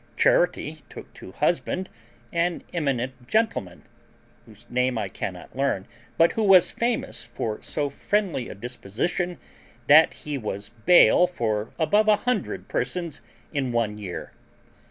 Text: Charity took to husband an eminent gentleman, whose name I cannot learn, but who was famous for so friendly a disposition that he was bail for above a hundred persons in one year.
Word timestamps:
Charity 0.17 0.81
took 0.89 1.13
to 1.13 1.33
husband 1.33 1.87
an 2.33 2.63
eminent 2.73 3.27
gentleman, 3.27 3.83
whose 4.47 4.65
name 4.67 4.97
I 4.97 5.07
cannot 5.07 5.55
learn, 5.55 5.87
but 6.17 6.31
who 6.31 6.41
was 6.41 6.71
famous 6.71 7.23
for 7.23 7.61
so 7.61 7.91
friendly 7.91 8.49
a 8.49 8.55
disposition 8.55 9.37
that 9.85 10.15
he 10.25 10.39
was 10.39 10.69
bail 10.87 11.27
for 11.27 11.69
above 11.77 12.07
a 12.07 12.15
hundred 12.15 12.67
persons 12.67 13.21
in 13.53 13.71
one 13.71 13.99
year. 13.99 14.31